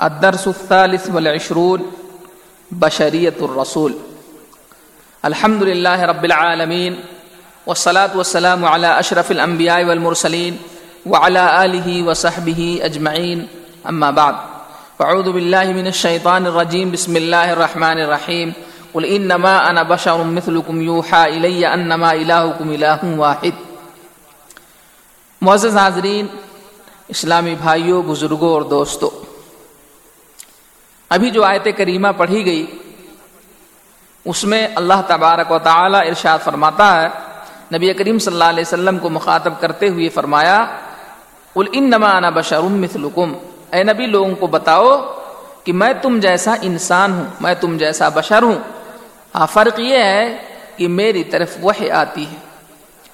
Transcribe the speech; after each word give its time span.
الدرس 0.00 0.46
الثالث 0.46 1.08
والعشرون 1.10 1.82
بشریت 2.70 3.42
الرسول. 3.42 3.92
الحمد 5.22 5.62
للہ 5.62 6.00
رب 6.00 6.22
العالمین، 6.22 6.94
والصلاة 7.66 8.14
والسلام 8.14 8.64
على 8.64 8.86
اشرف 8.86 9.30
الانبیاء 9.30 9.78
والمرسلین 9.84 10.56
وعلى 11.06 11.38
آلہ 11.38 12.02
وصحبہ 12.06 12.84
اجمعین. 12.84 13.46
اما 13.84 14.10
بعد 14.10 14.32
فاعوذ 14.96 15.28
باللہ 15.28 15.72
من 15.76 15.86
الشیطان 15.86 16.46
الرجیم، 16.46 16.90
بسم 16.90 17.14
اللہ 17.14 17.36
الرحمن 17.36 18.00
الرحیم. 18.00 18.50
قل 18.92 19.04
انما 19.08 19.56
انا 19.56 19.82
بشر 19.82 20.22
مثلكم 20.22 20.80
يوحى 20.80 21.36
الی 21.36 21.66
انما 21.66 22.10
الہکم 22.10 22.70
الہ 22.70 23.04
واحد. 23.04 23.64
معزز 25.42 25.76
حاضرین 25.76 26.26
اسلامی 27.08 27.54
بھائیوں 27.54 28.02
بزرگوں 28.02 28.52
اور 28.52 28.62
دوستوں 28.62 29.29
ابھی 31.10 31.30
جو 31.30 31.44
آیت 31.44 31.68
کریمہ 31.76 32.08
پڑھی 32.16 32.46
گئی، 32.46 32.66
اس 34.24 34.44
میں 34.44 34.68
اللہ 34.74 35.00
تبارک 35.06 35.52
و 35.52 35.58
تعالی 35.58 36.08
ارشاد 36.08 36.38
فرماتا 36.44 37.02
ہے، 37.02 37.08
نبی 37.74 37.92
کریم 37.92 38.18
صلی 38.18 38.32
اللہ 38.32 38.44
علیہ 38.44 38.64
وسلم 38.66 38.98
کو 38.98 39.10
مخاطب 39.10 39.52
کرتے 39.60 39.88
ہوئے 39.88 40.08
فرمایا 40.08 40.66
انما 41.56 42.16
انا 42.16 42.30
بشر 42.30 42.60
مثلکم۔ 42.60 43.32
اے 43.72 43.82
نبی، 43.82 44.06
لوگوں 44.06 44.34
کو 44.34 44.46
بتاؤ 44.46 45.12
کہ 45.64 45.72
میں 45.72 45.92
تم 46.02 46.20
جیسا 46.20 46.54
انسان 46.62 47.12
ہوں، 47.12 47.24
میں 47.40 47.54
تم 47.60 47.76
جیسا 47.76 48.08
بشر 48.08 48.42
ہوں۔ 48.42 48.58
ہاں 49.34 49.46
فرق 49.46 49.80
یہ 49.80 49.98
ہے 49.98 50.36
کہ 50.76 50.88
میری 50.88 51.24
طرف 51.24 51.56
وہ 51.60 51.90
آتی 51.92 52.26
ہے۔ 52.26 52.36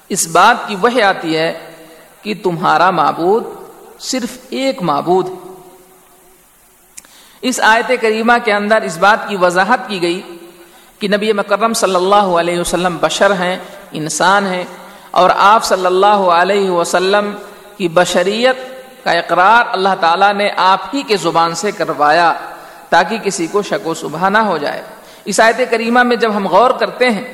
اس 0.09 0.27
بات 0.27 0.67
کی 0.67 0.75
وہ 0.81 1.01
آتی 1.01 1.37
ہے 1.37 1.59
کہ 2.21 2.33
تمہارا 2.43 2.91
معبود 2.91 3.43
صرف 3.99 4.37
ایک 4.49 4.81
معبود 4.81 5.29
ہے۔ 5.29 5.46
اس 7.41 7.59
آیت 7.63 7.91
کریمہ 8.01 8.33
کے 8.43 8.53
اندر 8.53 8.81
اس 8.81 8.97
بات 8.97 9.27
کی 9.27 9.35
وضاحت 9.35 9.87
کی 9.87 10.01
گئی 10.01 10.21
کہ 10.99 11.07
نبی 11.07 11.31
مکرم 11.33 11.73
صلی 11.73 11.95
اللہ 11.95 12.29
علیہ 12.39 12.59
وسلم 12.59 12.97
بشر 13.01 13.31
ہیں، 13.31 13.57
انسان 13.91 14.47
ہیں، 14.47 14.63
اور 15.11 15.29
آپ 15.37 15.63
صلی 15.63 15.85
اللہ 15.85 16.19
علیہ 16.33 16.69
وسلم 16.69 17.31
کی 17.77 17.87
بشریت 17.87 18.57
کا 19.03 19.11
اقرار 19.11 19.65
اللہ 19.71 19.95
تعالیٰ 19.99 20.33
نے 20.33 20.49
آپ 20.57 20.81
ہی 20.93 21.01
کے 21.07 21.17
زبان 21.17 21.55
سے 21.55 21.71
کروایا 21.71 22.33
تاکہ 22.89 23.17
کسی 23.17 23.47
کو 23.47 23.61
شک 23.61 23.87
و 23.87 23.93
شبہ 23.93 24.29
نہ 24.29 24.37
ہو 24.37 24.57
جائے۔ 24.57 24.81
اس 25.25 25.39
آیت 25.39 25.61
کریمہ 25.69 26.03
میں 26.03 26.15
جب 26.15 26.35
ہم 26.35 26.47
غور 26.47 26.71
کرتے 26.71 27.09
ہیں 27.09 27.33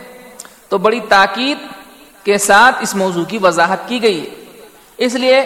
تو 0.70 0.78
بڑی 0.78 1.00
تاکید 1.10 1.58
کے 2.26 2.38
ساتھ 2.38 2.76
اس 2.82 2.96
موضوع 2.96 3.24
کی 3.24 3.38
وضاحت 3.38 3.88
کی 3.88 4.02
گئی 4.04 4.20
ہے۔ 4.22 4.30
اس 4.98 5.14
لیے 5.16 5.42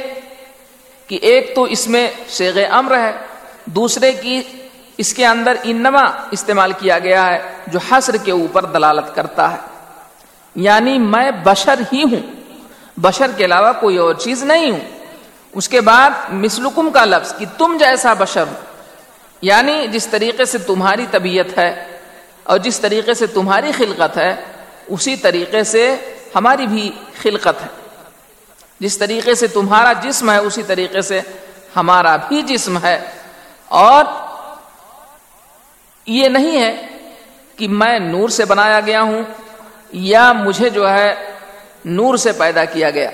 کہ 1.09 1.18
ایک 1.22 1.56
تو 1.56 1.64
اس 1.64 1.88
میں 1.88 2.08
شیغ 2.30 2.58
امر 2.70 2.98
ہے 3.00 3.12
دوسرے 3.68 4.14
کی 4.14 4.42
اس 4.98 5.14
کے 5.14 5.26
اندر 5.26 5.56
انما 5.64 6.02
استعمال 6.32 6.72
کیا 6.72 7.00
گیا 7.00 7.26
ہے، 7.26 7.42
جو 7.68 7.80
حسر 7.92 8.18
کے 8.18 8.32
اوپر 8.32 8.66
دلالت 8.66 9.16
کرتا 9.16 9.52
ہے۔ 9.52 9.58
یعنی 10.56 10.98
میں 10.98 11.32
بشر 11.44 11.80
ہی 11.94 12.04
ہوں۔ 12.04 12.42
بشر 12.98 13.32
کے 13.38 13.46
علاوہ 13.46 13.72
کوئی 13.80 13.98
اور 13.98 14.14
چیز 14.14 14.44
نہیں 14.44 14.72
ہوں۔ 14.72 14.80
اس 15.52 15.70
کے 15.70 15.82
بعد 15.82 16.09
مسلکم 16.30 16.90
کا 16.90 17.06
لفظ 17.06 17.38
کہ 17.38 17.46
تم 17.58 17.78
جیسا 17.80 18.14
بشر 18.14 18.44
ہوں 18.48 18.66
یعنی 19.42 19.88
جس 19.88 20.08
طریقے 20.08 20.46
سے 20.46 20.58
تمہاری 20.58 21.06
طبیعت 21.12 21.58
ہے 21.58 22.00
اور 22.44 22.58
جس 22.58 22.80
طریقے 22.80 23.14
سے 23.14 23.28
تمہاری 23.28 23.72
خلقت 23.72 24.18
ہے، 24.18 24.36
اسی 24.88 25.16
طریقے 25.16 25.64
سے 25.64 25.96
ہماری 26.36 26.68
بھی 26.68 26.92
خلقت 27.22 27.62
ہے۔ 27.62 27.90
جس 28.80 28.98
طریقے 28.98 29.36
سے 29.36 29.48
تمہارا 29.48 29.94
جسم 29.94 30.31
ہے، 30.31 30.38
اسی 30.38 30.64
طریقے 30.64 31.02
سے 31.02 31.22
ہمارا 31.76 32.16
بھی 32.16 32.42
جسم 32.42 32.78
ہے۔ 32.84 33.06
اور 33.68 34.06
یہ 36.06 36.28
نہیں 36.28 36.62
ہے 36.62 36.88
کہ 37.56 37.68
میں 37.68 38.00
نور 38.00 38.30
سے 38.30 38.46
بنایا 38.46 38.80
گیا 38.80 39.02
ہوں 39.02 39.24
یا 39.92 40.34
مجھے 40.34 40.69
جو 40.69 40.90
ہے 40.90 41.16
نور 41.86 42.18
سے 42.18 42.31
پیدا 42.31 42.66
کیا 42.66 42.90
گیا۔ 42.90 43.12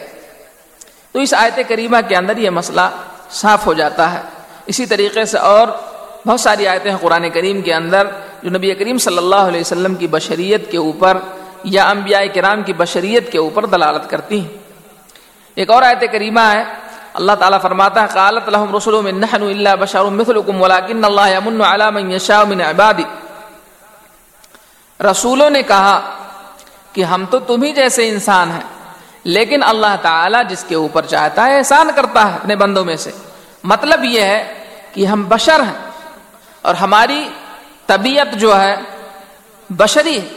تو 1.11 1.19
اس 1.19 1.33
آیت 1.33 1.59
کریمہ 1.69 1.97
کے 2.07 2.15
اندر 2.15 2.37
یہ 2.37 2.49
مسئلہ 2.49 2.81
صاف 3.29 3.65
ہو 3.65 3.73
جاتا 3.73 4.13
ہے۔ 4.13 4.21
اسی 4.65 4.85
طریقے 4.85 5.25
سے 5.25 5.37
اور 5.37 5.67
بہت 6.27 6.39
ساری 6.39 6.67
آیتیں 6.67 6.91
ہیں 6.91 6.97
قرآن 6.97 7.29
کریم 7.29 7.61
کے 7.61 7.73
اندر 7.73 8.07
جو 8.43 8.49
نبی 8.49 8.73
کریم 8.73 8.97
صلی 8.97 9.17
اللہ 9.17 9.35
علیہ 9.35 9.61
وسلم 9.61 9.95
کی 9.95 10.07
بشریت 10.07 10.71
کے 10.71 10.77
اوپر 10.77 11.17
یا 11.63 11.89
انبیاء 11.89 12.21
کرام 12.33 12.63
کی 12.63 12.73
بشریت 12.73 13.31
کے 13.31 13.37
اوپر 13.37 13.65
دلالت 13.65 14.09
کرتی 14.09 14.39
ہیں۔ 14.41 14.47
ایک 15.55 15.69
اور 15.69 15.81
آیت 15.81 16.03
کریمہ 16.11 16.39
ہے۔ 16.39 16.63
اللہ 17.13 17.35
تعالیٰ 17.39 17.59
فرماتا 17.61 18.01
ہے، 18.01 18.07
قالت 18.13 18.45
لهم 18.49 18.75
رسول 18.75 18.95
من 19.05 19.15
نحن 19.21 19.43
الا 19.43 19.73
بشر 19.81 20.05
مثلكم 20.11 20.61
ولكن 20.61 21.05
الله 21.05 21.27
يمن 21.29 21.61
على 21.61 21.87
من 21.97 22.11
يشاء 22.11 22.43
من 22.51 22.59
عباده 22.61 23.07
رسولوں 24.99 25.49
نے 25.49 25.61
کہا 25.63 25.95
کہ 26.93 27.01
ہم 27.03 27.25
تو 27.29 27.39
تم 27.47 27.63
ہی 27.63 27.71
جیسے 27.73 28.01
انسان 28.09 28.51
ہیں، 28.51 28.65
لیکن 29.35 29.59
اللہ 29.63 29.93
تعالیٰ 30.01 30.43
جس 30.49 30.63
کے 30.67 30.75
اوپر 30.75 31.05
چاہتا 31.13 31.45
ہے 31.45 31.57
احسان 31.57 31.87
کرتا 31.95 32.21
ہے 32.29 32.35
اپنے 32.35 32.55
بندوں 32.55 32.85
میں 32.85 32.97
سے۔ 33.05 33.11
مطلب 33.63 33.99
یہ 34.03 34.21
ہے 34.21 34.41
کہ 34.93 35.05
ہم 35.05 35.19
بشر 35.29 35.59
ہیں 35.59 35.79
اور 36.61 36.75
ہماری 36.75 37.21
طبیعت 37.85 38.29
جو 38.41 38.51
ہے 38.61 38.75
بشری 39.69 40.17
ہے۔ 40.19 40.27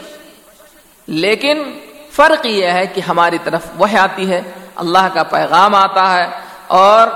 لیکن 1.07 1.57
فرق 2.11 2.45
یہ 2.45 2.67
ہے 2.77 2.85
کہ 2.93 3.01
ہماری 3.01 3.37
طرف 3.43 3.63
وہ 3.77 3.87
آتی 3.99 4.25
ہے، 4.31 4.41
اللہ 4.75 5.05
کا 5.13 5.23
پیغام 5.23 5.75
آتا 5.75 6.05
ہے 6.17 6.27
اور 6.67 7.07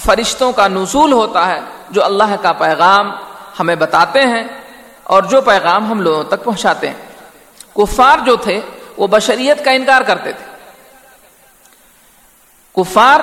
فرشتوں 0.00 0.52
کا 0.52 0.68
نزول 0.68 1.12
ہوتا 1.12 1.46
ہے 1.46 1.60
جو 1.90 2.04
اللہ 2.04 2.36
کا 2.42 2.52
پیغام 2.52 3.10
ہمیں 3.60 3.74
بتاتے 3.74 4.20
ہیں 4.20 4.44
اور 5.02 5.22
جو 5.22 5.40
پیغام 5.40 5.90
ہم 5.90 6.00
لوگوں 6.00 6.24
تک 6.24 6.44
پہنچاتے 6.44 6.88
ہیں۔ 6.88 6.96
کفار 7.74 8.18
جو 8.18 8.36
تھے، 8.36 8.60
وہ 8.96 9.06
بشریت 9.06 9.64
کا 9.64 9.70
انکار 9.70 10.02
کرتے 10.02 10.32
تھے۔ 10.32 10.44
کفار 12.76 13.20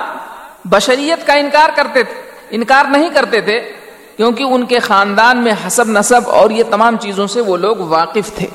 بشریت 0.64 1.26
کا 1.26 1.32
انکار 1.32 1.70
کرتے 1.74 2.02
تھے، 2.02 2.14
انکار 2.50 2.84
نہیں 2.84 3.08
کرتے 3.08 3.40
تھے، 3.40 3.72
کیونکہ 4.16 4.42
ان 4.42 4.66
کے 4.66 4.78
خاندان 4.78 5.38
میں 5.38 5.52
حسب 5.66 5.84
نصب 5.88 6.20
اور 6.26 6.50
یہ 6.50 6.64
تمام 6.70 6.96
چیزوں 6.96 7.26
سے 7.26 7.40
وہ 7.40 7.56
لوگ 7.56 7.76
واقف 7.76 8.36
تھے۔ 8.36 8.46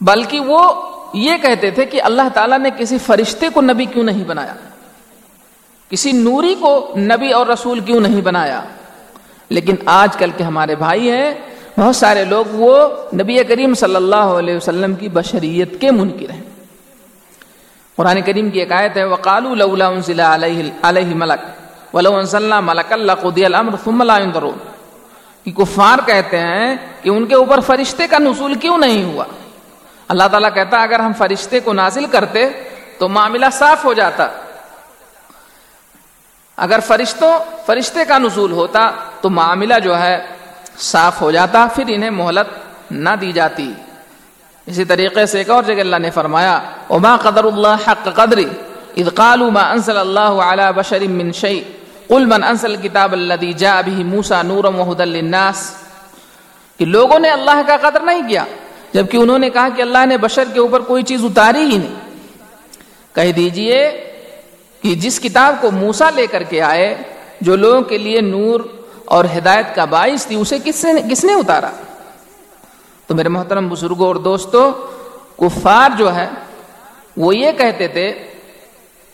بلکہ 0.00 0.40
وہ 0.40 0.82
یہ 1.12 1.36
کہتے 1.42 1.70
تھے 1.70 1.84
کہ 1.84 2.02
اللہ 2.02 2.22
تعالیٰ 2.34 2.58
نے 2.58 2.70
کسی 2.78 2.98
فرشتے 2.98 3.48
کو 3.48 3.60
نبی 3.60 3.84
کیوں 3.84 4.04
نہیں 4.04 4.24
بنایا؟ 4.24 4.54
کسی 5.94 6.12
نوری 6.12 6.54
کو 6.60 6.94
نبی 6.96 7.30
اور 7.30 7.46
رسول 7.46 7.80
کیوں 7.80 8.00
نہیں 8.00 8.20
بنایا؟ 8.20 8.60
لیکن 9.48 9.74
آج 9.86 10.16
کل 10.16 10.30
کے 10.36 10.44
ہمارے 10.44 10.76
بھائی 10.76 11.10
ہیں، 11.10 11.34
بہت 11.78 11.96
سارے 11.96 12.24
لوگ 12.24 12.44
وہ 12.52 12.88
نبی 13.14 13.44
کریم 13.44 13.74
صلی 13.74 13.96
اللہ 13.96 14.16
علیہ 14.16 14.56
وسلم 14.56 14.94
کی 14.94 15.08
بشریت 15.08 15.80
کے 15.80 15.90
منکر 15.90 16.30
ہیں۔ 16.30 16.42
قرآن 17.96 18.20
کریم 18.22 18.50
کی 18.50 18.60
ایک 18.60 18.72
آیت 18.72 18.96
ہے 18.96 19.04
وقالو 19.04 19.54
لولا 19.54 19.86
انزل 19.86 20.20
علیہ 20.20 20.70
علیہ 20.82 21.14
ملک 21.14 21.46
ولو 21.94 22.16
انزلنا 22.16 22.60
ملک 22.60 22.92
اللہ 22.92 23.12
قضی 23.12 23.44
الامر 23.44 23.74
ثم 23.84 24.02
لا 24.02 24.18
ينظرون۔ 24.18 24.70
کہ 25.44 25.52
کفار 25.52 25.98
کہتے 26.06 26.38
ہیں 26.38 26.76
کہ 27.02 27.08
ان 27.08 27.26
کے 27.26 27.34
اوپر 27.34 27.60
فرشتے 27.60 28.06
کا 28.06 28.18
نزول 28.18 28.54
کیوں 28.54 28.78
نہیں 28.78 29.04
ہوا؟ 29.04 29.24
اللہ 30.08 30.28
تعالیٰ 30.30 30.54
کہتا 30.54 30.82
اگر 30.82 31.00
ہم 31.00 31.12
فرشتے 31.18 31.60
کو 31.60 31.72
نازل 31.72 32.06
کرتے 32.06 32.48
تو 32.98 33.08
معاملہ 33.08 33.46
صاف 33.52 33.84
ہو 33.84 33.92
جاتا۔ 33.92 34.28
اگر 36.56 36.78
فرشتوں 36.86 37.38
فرشتے 37.66 38.04
کا 38.04 38.18
نزول 38.18 38.52
ہوتا 38.52 38.90
تو 39.20 39.30
معاملہ 39.30 39.74
جو 39.84 39.98
ہے 39.98 40.26
صاف 40.78 41.20
ہو 41.20 41.30
جاتا، 41.30 41.66
پھر 41.74 41.84
انہیں 41.88 42.10
مہلت 42.10 42.58
نہ 42.90 43.10
دی 43.20 43.32
جاتی۔ 43.32 43.72
اسی 44.66 44.84
طریقے 44.84 45.26
سے 45.26 45.38
ایک 45.38 45.50
اور 45.50 45.62
جگہ 45.62 45.80
اللہ 45.80 45.96
نے 45.96 46.10
فرمایا، 46.10 46.60
وما 46.90 47.16
قدر 47.16 47.44
اللہ 47.44 47.90
حق 47.90 48.08
قدری، 48.14 48.46
اذ 48.96 49.08
قالوا 49.14 49.50
ما 49.50 49.70
انزل 49.70 49.96
اللہ 49.96 50.20
على 50.20 50.62
بشر 50.76 51.00
من 51.00 51.32
شيء 51.32 51.62
قل 52.08 52.24
من 52.24 52.44
انزل 52.44 52.70
الكتاب 52.70 53.12
الذي 53.12 53.52
جاء 53.52 53.80
به 53.86 54.02
موسى 54.04 54.34
نورا 54.44 54.68
وهدى 54.68 55.04
للناس۔ 55.04 55.70
کہ 56.78 56.84
لوگوں 56.84 57.18
نے 57.18 57.30
اللہ 57.30 57.60
کا 57.66 57.76
قدر 57.76 58.00
نہیں 58.00 58.28
کیا، 58.28 58.44
جبکہ 58.92 59.16
انہوں 59.16 59.38
نے 59.38 59.50
کہا 59.50 59.68
کہ 59.76 59.82
اللہ 59.82 60.06
نے 60.06 60.16
بشر 60.16 60.44
کے 60.54 60.60
اوپر 60.60 60.80
کوئی 60.80 61.02
چیز 61.02 61.24
اتاری 61.24 61.60
ہی 61.60 61.78
نہیں۔ 61.78 61.94
کہہ 63.14 63.32
دیجیے 63.32 64.00
کہ 64.84 64.94
جس 64.94 65.20
کتاب 65.20 65.54
کو 65.60 65.70
موسا 65.70 66.10
لے 66.10 66.26
کر 66.26 66.42
کے 66.42 66.62
آئے، 66.62 67.02
جو 67.40 67.56
لوگوں 67.56 67.82
کے 67.82 67.98
لیے 67.98 68.20
نور 68.20 68.60
اور 69.04 69.24
ہدایت 69.38 69.74
کا 69.74 69.84
باعث 69.84 70.26
تھی، 70.26 70.36
اسے 70.36 70.58
کس 70.64 70.84
نے 70.84 71.02
کس 71.10 71.24
نے 71.24 71.34
اتارا؟ 71.34 71.70
تو 73.06 73.14
میرے 73.14 73.28
محترم 73.28 73.68
بزرگوں 73.68 74.06
اور 74.06 74.16
دوستوں 74.16 74.72
کفار 75.36 75.90
جو 75.98 76.14
ہے 76.14 76.28
وہ 77.16 77.36
یہ 77.36 77.52
کہتے 77.52 77.88
تھے 77.88 78.12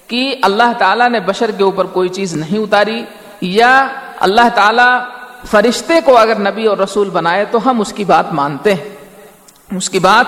کہ 0.07 0.37
اللہ 0.43 0.73
تعالیٰ 0.79 1.09
نے 1.09 1.21
بشر 1.21 1.51
کے 1.51 1.63
اوپر 1.63 1.85
کوئی 1.85 2.09
چیز 2.09 2.35
نہیں 2.35 2.59
اتاری، 2.59 3.05
یا 3.41 3.87
اللہ 4.17 4.49
تعالیٰ 4.55 5.01
فرشتے 5.51 5.95
کو 6.05 6.17
اگر 6.17 6.39
نبی 6.39 6.67
اور 6.67 6.79
رسول 6.79 7.11
بنائے 7.11 7.45
تو 7.51 7.71
ہم 7.71 7.81
اس 7.81 7.93
کی 7.93 8.05
بات 8.05 8.33
مانتے 8.33 8.75
ہیں 8.75 9.77
اس 9.77 9.91
کی 9.91 9.99
بات 9.99 10.27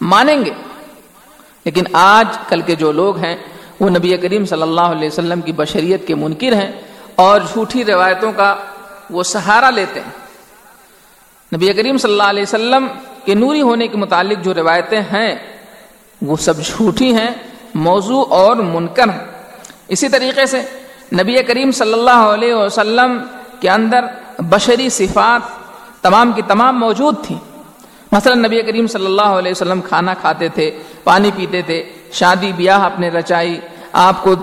مانیں 0.00 0.44
گے۔ 0.44 0.50
لیکن 1.64 1.84
آج 1.92 2.38
کل 2.48 2.60
کے 2.60 2.74
جو 2.74 2.92
لوگ 2.92 3.16
ہیں 3.16 3.36
وہ 3.82 3.90
نبی 3.90 4.16
کریم 4.16 4.44
صلی 4.44 4.62
اللہ 4.62 4.80
علیہ 4.80 5.08
وسلم 5.08 5.40
کی 5.40 5.52
بشریت 5.52 6.06
کے 6.06 6.14
منکر 6.14 6.52
ہیں 6.52 6.72
اور 7.14 7.40
جھوٹی 7.52 7.84
روایتوں 7.84 8.32
کا 8.32 8.56
وہ 9.10 9.22
سہارا 9.22 9.70
لیتے 9.70 10.00
ہیں۔ 10.00 10.10
نبی 11.56 11.72
کریم 11.72 11.96
صلی 11.96 12.12
اللہ 12.12 12.22
علیہ 12.22 12.42
وسلم 12.42 12.86
کے 13.24 13.34
نوری 13.34 13.62
ہونے 13.62 13.88
کے 13.88 13.96
متعلق 13.96 14.44
جو 14.44 14.54
روایتیں 14.54 15.00
ہیں، 15.00 15.34
وہ 16.22 16.36
سب 16.36 16.62
جھوٹی 16.64 17.14
ہیں، 17.14 17.30
موضوع 17.74 18.24
اور 18.28 18.56
منکر 18.56 19.08
ہیں۔ 19.08 19.26
اسی 19.88 20.08
طریقے 20.08 20.46
سے 20.46 20.62
نبی 21.12 21.42
کریم 21.42 21.70
صلی 21.70 21.92
اللہ 21.92 22.22
علیہ 22.34 22.54
وسلم 22.54 23.18
کے 23.60 23.70
اندر 23.70 24.04
بشری 24.38 24.88
صفات 24.88 25.40
تمام 26.02 26.32
کی 26.32 26.42
تمام 26.42 26.80
موجود 26.80 27.14
تھیں۔ 27.26 27.38
مثلا 28.12 28.34
نبی 28.34 28.62
کریم 28.62 28.86
صلی 28.86 29.06
اللہ 29.06 29.32
علیہ 29.40 29.50
وسلم 29.50 29.80
کھانا 29.80 30.14
کھاتے 30.14 30.48
تھے، 30.48 30.70
پانی 31.04 31.30
پیتے 31.36 31.62
تھے، 31.62 31.92
شادی 32.12 32.52
بیاہ 32.56 32.82
اپنے 32.82 33.08
رچائی 33.08 33.60
آپ 33.92 34.24
کو 34.24 34.34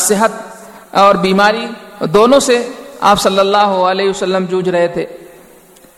صحت 0.00 0.30
اور 0.94 1.14
بیماری 1.14 1.66
دونوں 2.00 2.40
سے 2.40 2.68
آپ 3.00 3.20
صلی 3.20 3.38
اللہ 3.38 3.56
علیہ 3.56 4.10
وسلم 4.10 4.44
جوجھ 4.44 4.68
رہے 4.68 4.88
تھے 4.88 5.06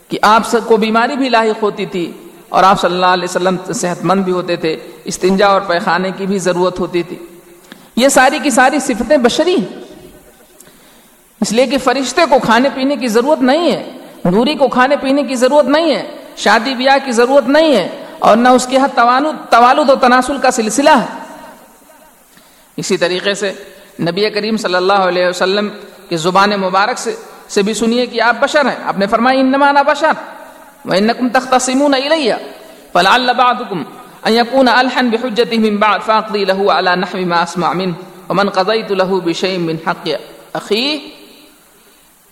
کہ 0.08 0.18
آپ 0.22 0.42
سب 0.46 0.60
کو 0.66 0.76
بیماری 0.76 1.16
بھی 1.16 1.28
لاحق 1.28 1.62
ہوتی 1.62 1.86
تھی 1.86 2.12
اور 2.48 2.64
آپ 2.64 2.80
صلی 2.80 2.94
اللہ 2.94 3.06
علیہ 3.06 3.24
وسلم 3.24 3.56
صحت 3.74 4.04
مند 4.04 4.24
بھی 4.24 4.32
ہوتے 4.32 4.56
تھے، 4.56 4.76
استنجا 5.04 5.46
اور 5.46 5.60
پیخانے 5.60 6.10
کی 6.16 6.26
بھی 6.26 6.38
ضرورت 6.38 6.80
ہوتی 6.80 7.02
تھی۔ 7.02 7.18
یہ 7.96 8.08
ساری 8.08 8.38
کی 8.42 8.50
ساری 8.50 8.78
صفتیں 8.78 9.16
بشری 9.16 9.56
ہیں۔ 9.56 9.84
اس 11.40 11.52
لیے 11.52 11.66
کہ 11.66 11.78
فرشتے 11.78 12.22
کو 12.30 12.36
کھانے 12.44 12.68
پینے 12.74 12.96
کی 12.96 13.08
ضرورت 13.08 13.42
نہیں 13.42 13.72
ہے، 13.72 13.90
نوری 14.24 14.54
کو 14.54 14.68
کھانے 14.68 14.96
پینے 14.96 15.22
کی 15.22 15.34
ضرورت 15.34 15.66
نہیں 15.66 15.94
ہے، 15.94 16.16
شادی 16.36 16.74
بیاہ 16.74 16.98
کی 17.04 17.12
ضرورت 17.12 17.48
نہیں 17.48 17.76
ہے 17.76 18.04
اور 18.18 18.36
نہ 18.36 18.48
اس 18.48 18.66
کے 18.66 18.76
یہاں 18.76 18.88
توالد 19.50 19.90
و 19.90 19.94
تناسل 19.94 20.38
کا 20.38 20.50
سلسلہ 20.50 20.90
ہے۔ 20.90 21.23
اسی 22.76 22.96
طریقے 22.96 23.34
سے 23.34 23.52
نبی 24.00 24.30
کریم 24.30 24.56
صلی 24.56 24.74
اللہ 24.74 24.92
علیہ 24.92 25.26
وسلم 25.26 25.68
کی 26.08 26.16
زبان 26.16 26.50
مبارک 26.50 26.98
سے 26.98 27.16
سے 27.48 27.62
بھی 27.62 27.74
سنیے 27.74 28.06
کہ 28.06 28.22
آپ 28.22 28.36
بشر 28.40 28.66
ہیں۔ 28.66 28.84
آپ 28.84 28.98
نے 28.98 29.06
فرمایا، 29.06 29.40
انما 29.40 29.68
انا 29.68 29.82
بشر 29.82 30.12
وانکم 30.84 31.28
تختصمون 31.28 31.94
الی 31.94 32.32
فلعل 32.92 33.30
بعضکم 33.36 33.82
ان 34.24 34.32
يكون 34.32 34.68
الحن 34.68 35.10
بحجته 35.10 35.60
من 35.60 35.76
بعد 35.76 35.98
فاقضي 36.06 36.44
له 36.44 36.72
على 36.78 36.96
نحو 36.96 37.18
ما 37.26 37.42
اسمع 37.42 37.72
منه 37.72 37.92
ومن 38.28 38.50
قضيت 38.50 38.92
له 38.92 39.20
بشيء 39.24 39.58
من 39.58 39.76
حق 39.86 40.08
اخيه 40.52 40.98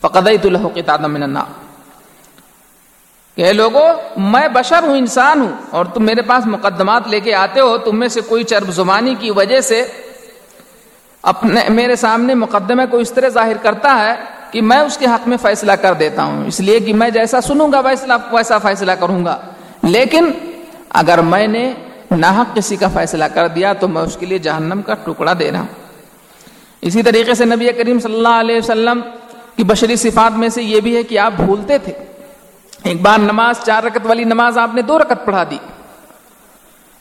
فقضيت 0.01 0.47
له 0.47 0.69
قطعه 0.75 1.07
من 1.07 1.23
النار۔ 1.23 1.51
کہ 3.35 3.53
لوگوں 3.53 3.93
میں 4.17 4.49
بشر 4.49 4.83
ہوں، 4.83 4.97
انسان 4.97 5.41
ہوں 5.41 5.53
اور 5.71 5.85
تم 5.85 6.05
میرے 6.05 6.23
پاس 6.23 6.47
مقدمات 6.47 7.09
لے 7.09 7.21
کے 7.21 7.35
آتے 7.35 7.61
ہو، 7.61 7.79
تم 7.79 7.99
میں 7.99 8.09
سے 8.09 8.21
کوئی 8.21 8.45
چرب 8.45 8.71
زبانی 8.71 9.15
کی 9.15 9.31
وجہ 9.31 9.61
سے 9.61 9.87
اپنے 11.23 11.61
میرے 11.69 11.97
سامنے 11.97 12.35
مقدمے 12.35 12.87
کو 12.91 12.97
اس 12.97 13.13
طرح 13.13 13.29
ظاہر 13.29 13.57
کرتا 13.63 13.99
ہے 14.01 14.15
کہ 14.51 14.63
میں 14.63 14.79
اس 14.79 14.99
کے 14.99 15.07
حق 15.07 15.29
میں 15.29 15.37
فیصلہ 15.43 15.73
کر 15.73 15.95
دیتا 15.95 16.25
ہوں۔ 16.25 16.47
اس 16.47 16.61
لیے 16.61 16.81
کہ 16.81 16.95
میں 16.95 17.11
جیسا 17.11 17.41
سنوں 17.41 17.73
گا 17.73 17.81
ویسا 18.33 18.59
فیصلہ 18.59 18.93
کروں 18.93 19.25
گا۔ 19.25 19.41
لیکن 19.83 20.33
اگر 20.91 21.19
میں 21.19 21.47
نے 21.47 21.73
ناحق 22.11 22.57
کسی 22.57 22.77
کا 22.77 22.89
فیصلہ 22.89 23.25
کر 23.25 23.49
دیا 23.49 23.73
تو 23.73 23.89
میں 23.89 24.03
اس 24.03 24.17
کے 24.21 24.27
لیے 24.27 24.39
جہنم 24.39 24.83
کا 24.83 24.95
ٹکڑا 24.95 25.33
دے 25.39 25.53
رہا 25.53 25.61
ہوں۔ 25.61 25.67
اسی 26.81 27.03
طریقے 27.03 27.35
سے 27.35 27.45
نبی 27.45 27.73
کریم 27.73 28.01
صلی 28.01 28.15
اللہ 28.15 28.41
علیہ 28.41 28.57
وسلم 28.57 29.01
کی 29.57 29.65
بشری 29.65 29.97
صفات 29.97 30.39
میں 30.39 30.49
سے 30.49 30.63
یہ 30.63 30.81
بھی 30.81 30.97
ہے 30.97 31.03
کہ 31.03 31.19
آپ 31.19 31.33
بھولتے 31.37 31.79
تھے۔ 31.79 31.93
ایک 32.83 33.03
بار 33.03 33.19
نماز 33.19 33.65
چار 33.65 33.83
رکت 33.83 34.07
والی 34.07 34.25
نماز 34.25 34.59
آپ 34.59 34.75
نے 34.75 34.83
دو 34.83 34.99
رکت 34.99 35.25
پڑھا 35.25 35.45
دی۔ 35.51 35.59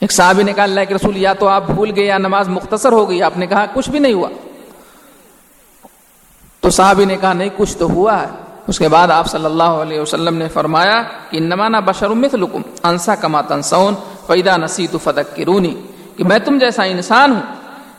ایک 0.02 0.12
صحابی 0.12 0.44
نے 0.44 0.54
کہا، 0.54 0.64
اللہ 0.64 0.82
کے 0.88 0.94
رسول، 0.94 1.18
یا 1.18 1.34
تو 1.34 1.48
آپ 1.48 1.64
بھول 1.66 1.92
گئے 1.96 2.06
یا 2.06 2.18
نماز 2.18 2.50
مختصر 2.50 2.92
ہو 2.92 3.10
گئی، 3.10 3.24
آپ 3.24 3.38
نے 3.38 3.48
کہا، 3.48 3.66
کچھ 3.74 3.90
بھی 3.90 4.00
نہیں 4.00 4.14
ہوا۔ 4.14 4.30
تو 6.60 6.70
صحابی 6.70 7.06
نے 7.06 7.16
کہا، 7.22 7.34
نہیں، 7.34 7.50
کچھ 7.58 7.78
تو 7.78 7.86
ہوا 7.86 8.22
ہے۔ 8.22 8.28
اس 8.68 8.80
کے 8.80 8.88
بعد 8.88 9.08
آپ 9.08 9.28
صلی 9.28 9.46
اللہ 9.46 9.64
علیہ 9.64 10.00
وسلم 10.00 10.38
نے 10.38 10.48
فرمایا 10.48 11.04
کہ 11.30 11.40
نمانا 11.40 11.80
بشر 11.80 12.10
مثلکم، 12.10 12.62
انسا 12.84 13.16
کما 13.16 13.42
تنسون 13.42 13.96
فیدا 14.28 14.58
نسی 14.58 14.88
تو 14.88 14.98
فدق 14.98 15.40
رونی 15.40 15.82
کہ 16.16 16.24
میں 16.24 16.40
تم 16.40 16.58
جیسا 16.58 16.84
انسان 16.84 17.32
ہوں، 17.32 17.42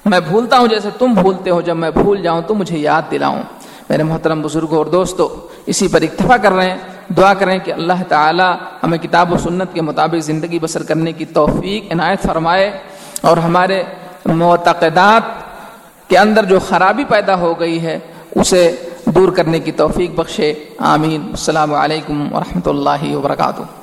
میں 0.04 0.20
بھولتا 0.20 0.58
ہوں 0.58 0.69
جیسے 0.69 0.88
تم 0.99 1.14
بھولتے 1.14 1.50
ہو۔ 1.50 1.60
جب 1.60 1.76
میں 1.76 1.90
بھول 1.90 2.22
جاؤں 2.22 2.43
تو 2.43 2.54
مجھے 2.54 2.78
یاد 2.78 3.02
دلاؤں۔ 3.10 3.43
میرے 3.88 4.02
محترم 4.02 4.43
بزرگوں 4.43 4.78
اور 4.78 4.87
دوستوں، 4.87 5.28
اسی 5.66 5.88
پر 5.88 6.02
اکتفا 6.02 6.37
کر 6.37 6.52
رہے 6.52 6.70
ہیں۔ 6.70 6.78
دعا 7.17 7.35
کریں 7.35 7.59
کہ 7.59 7.73
اللہ 7.73 8.03
تعالی 8.09 8.43
ہمیں 8.82 8.99
کتاب 8.99 9.32
و 9.32 9.38
سنت 9.38 9.75
کے 9.75 9.82
مطابق 9.82 10.25
زندگی 10.25 10.59
بسر 10.59 10.82
کرنے 10.82 11.12
کی 11.12 11.25
توفیق، 11.25 11.93
عنایت 11.93 12.23
فرمائے 12.23 12.79
اور 13.20 13.37
ہمارے 13.37 13.82
معتقدات 14.26 15.23
کے 16.09 16.19
اندر 16.19 16.44
جو 16.44 16.59
خرابی 16.69 17.05
پیدا 17.05 17.35
ہو 17.35 17.61
گئی 17.61 17.82
ہے، 17.82 17.99
اسے 18.37 18.76
دور 19.05 19.32
کرنے 19.32 19.61
کی 19.61 19.73
توفیق 19.73 20.11
بخشے۔ 20.11 20.55
آمین۔ 20.79 21.20
السلام 21.20 21.75
علیکم 21.75 22.32
ورحمۃ 22.32 22.69
اللہ 22.69 23.17
وبرکاتہ۔ 23.17 23.81